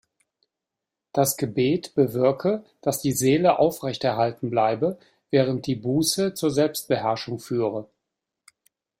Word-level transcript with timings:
Das 1.13 1.37
Gebet 1.37 1.93
bewirke, 1.93 2.65
dass 2.81 3.01
die 3.03 3.11
Seele 3.11 3.59
aufrechterhalten 3.59 4.49
bleibe, 4.49 4.97
während 5.29 5.67
die 5.67 5.75
Buße 5.75 6.33
zur 6.33 6.49
Selbstbeherrschung 6.49 7.37
führe. 7.37 7.87